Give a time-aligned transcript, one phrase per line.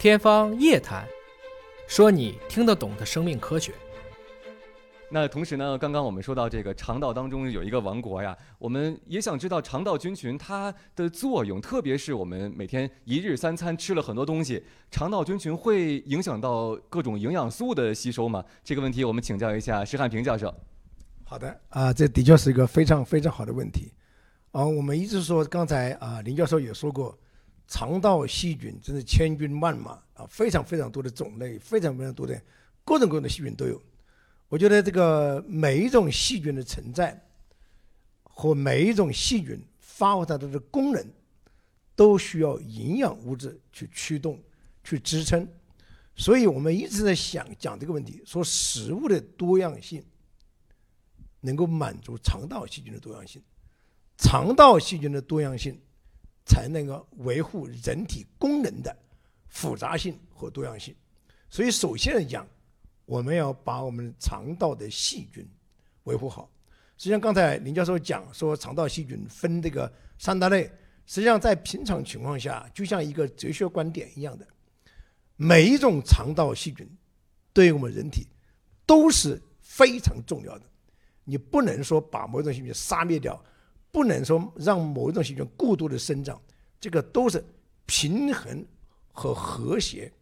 [0.00, 1.06] 天方夜谭，
[1.86, 3.74] 说你听得懂的生命科学。
[5.10, 18.42] 那同时呢，刚刚我们说到这个肠道当中有一个王国呀，我们也想知道肠道菌群它的作用，特别是我们每天一日三餐吃了很多东西，肠道菌群会影响到各种营养素的吸收吗？
[18.64, 20.50] 这个问题我们请教一下施汉平教授。
[21.24, 23.92] 好的啊，这的确是一个非常非常好的问题
[24.52, 24.64] 啊。
[24.64, 27.18] 我们一直说，刚才啊林教授也说过，
[27.70, 32.42] 肠道细菌真是千军万马啊，非常非常多的种类，非常非常多的
[32.84, 33.80] 各种各样的细菌都有。
[34.48, 37.24] 我觉得这个每一种细菌的存在
[38.24, 41.06] 和每一种细菌发挥它的功能，
[41.94, 44.42] 都需要营养物质去驱动、
[44.82, 45.46] 去支撑。
[46.16, 50.04] 所以我们一直在想讲这个问题，说食物的多样性
[51.40, 53.40] 能够满足肠道细菌的多样性，
[54.18, 55.80] 肠道细菌的多样性
[56.50, 58.94] 才能够维护人体功能的
[59.46, 60.92] 复杂性和多样性。
[61.48, 62.44] 所以首先来讲。
[63.06, 65.44] 我们要把我们肠道的细菌
[66.04, 66.48] 维护好。
[66.96, 70.70] 实际上，刚才林教授讲说，肠道细菌分这个三大类。
[71.06, 74.46] 实际上，在平常情况下，就像一个哲学观点一样的，
[75.34, 76.88] 每一种肠道细菌
[77.52, 78.28] 对于我们人体
[78.86, 80.64] 都是非常重要的。
[81.24, 83.44] 你不能说把某种细菌杀灭掉，
[83.92, 86.40] 不能说让某一种细菌过度的生长，
[86.80, 87.44] 这个都是
[87.86, 88.64] 平衡
[89.12, 90.12] 和和谐，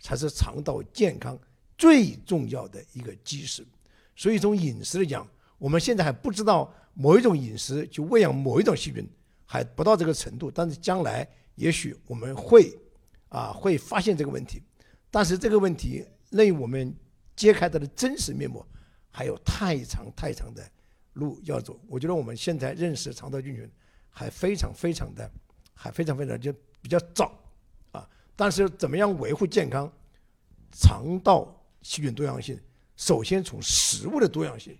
[0.00, 1.38] 才是肠道健康。
[1.78, 3.66] 最重要的一个基石，
[4.14, 5.26] 所以从饮食来讲，
[5.58, 9.08] 我们现在还不知道某一种饮食就喂养某一种细菌，
[9.44, 10.48] 还不到这个程度。
[10.48, 11.26] 但是将来
[11.56, 12.72] 也许我们会
[13.30, 14.62] 啊会发现这个问题，
[15.10, 16.94] 但是这个问题令我们
[17.34, 18.64] 揭开它的真实面目
[19.10, 20.62] 还有太长太长的
[21.14, 21.80] 路要走。
[21.88, 23.70] 我觉得我们现在认识肠道菌群
[24.10, 25.30] 还非常非常的
[25.74, 27.32] 还非常非常就比较早
[27.92, 28.08] 啊。
[28.36, 29.92] 但是怎么样维护健康，
[30.72, 31.58] 肠道。
[31.84, 32.56] 细菌多样性，
[32.94, 34.78] 首先从食物的多样性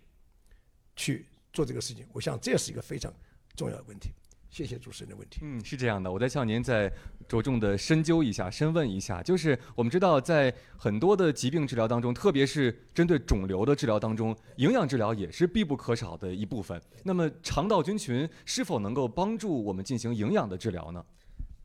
[0.94, 3.12] 去做这个事情，我想这也是一个非常
[3.56, 4.12] 重要的问题。
[4.52, 5.40] 谢谢主持人的问题。
[5.42, 6.92] 嗯，是这样的，我再向您再
[7.26, 16.78] 着重的深究一下、深问一下，就是我们知道，在很多的疾病治疗当中，特别是针对肿瘤的治疗当中，营养治疗也是必不可少的一部分。
[17.02, 21.02] 那么，肠道菌群是否能够帮助我们进行营养的治疗呢？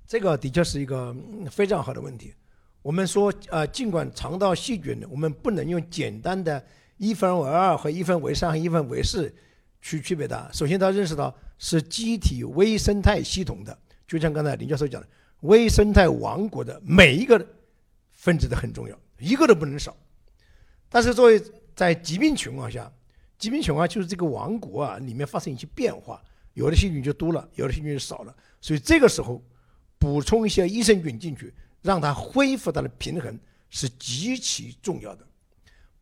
[0.08, 1.14] 这个的确是一个
[1.52, 2.34] 非常好的问题。
[2.82, 6.66] 我们说，呃，尽管肠道细菌，我们不能用简单的
[6.96, 9.36] 一分为二和一分为三和一分为四
[9.82, 10.50] 去区别它。
[10.54, 15.08] 首先，要认识到是机体微生态系统的，就像刚才林教授讲的，
[15.42, 17.46] 微生态王国的每一个
[18.12, 19.96] 分子都很重要，一个都不能少。
[20.90, 21.42] 但是，作为
[21.76, 22.92] 在疾病情况下，
[23.38, 26.22] 疾病情况就是这个王国啊里面发生一些变化，
[26.54, 29.44] 有的细菌就多了，有的细菌就少了，所以这个时候
[29.98, 31.54] 补充一些益生菌进去。
[31.84, 33.40] 让它恢复它的平衡
[33.70, 35.26] 是极其重要的，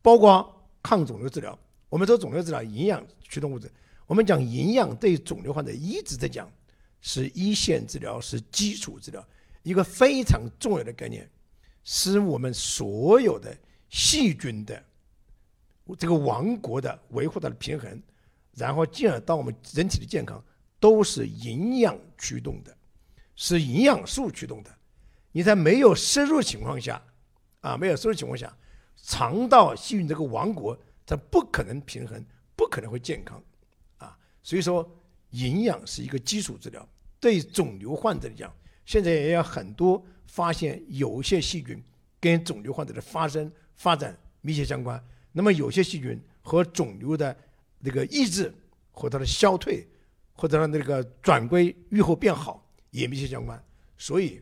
[0.02, 1.56] 包括抗肿瘤治疗。
[1.90, 3.70] 我们说肿瘤治疗营养驱动物质，
[4.06, 6.50] 我们讲营养对肿瘤患者一直在讲
[7.00, 9.26] 是一线治疗，是基础治疗，
[9.62, 11.28] 一个非常重要的概念，
[11.84, 13.56] 是我们所有的
[13.88, 14.82] 细菌的
[15.98, 18.02] 这个王国的维护它的平衡，
[18.54, 20.42] 然后进而到我们人体的健康
[20.78, 22.76] 都是营养驱动的，
[23.34, 24.70] 是营养素驱动的。
[25.32, 27.02] 你在没有摄入情况下，
[27.60, 28.56] 啊，没有摄入情况下，
[29.02, 32.24] 肠道细菌这个王国它不可能平衡，
[32.56, 33.42] 不可能会健康，
[34.46, 34.88] 所以说
[35.30, 36.88] 营养是一个基础治疗。
[37.18, 41.82] 对肿瘤患者来讲，现在也有很多发现有些细菌
[42.20, 45.02] 跟肿瘤患者的发生发展密切相关。
[45.32, 47.36] 那么有些细菌和肿瘤的
[47.82, 48.54] 这个抑制
[48.92, 49.84] 和它的消退，
[50.32, 53.60] 或者让那个转归愈后变好也密切相关。
[53.98, 54.40] 所以。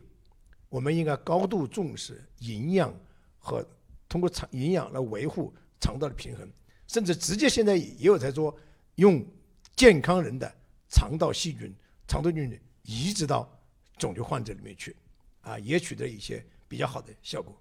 [0.67, 2.93] 我们应该高度重视营养
[3.37, 3.65] 和
[4.09, 6.45] 通过肠营养来维护肠道的平衡，
[6.85, 8.53] 甚至直接现在也有在做
[8.95, 9.25] 用
[9.75, 10.55] 健康人的
[10.89, 11.73] 肠道细菌、
[12.07, 13.49] 肠道菌移植到
[13.97, 14.95] 肿瘤患者里面去，
[15.41, 17.59] 啊，也取得一些比较好的效果。